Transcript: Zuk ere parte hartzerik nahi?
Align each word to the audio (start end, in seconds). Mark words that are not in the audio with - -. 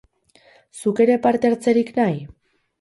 Zuk 0.79 1.03
ere 1.05 1.19
parte 1.27 1.53
hartzerik 1.53 1.95
nahi? 2.01 2.21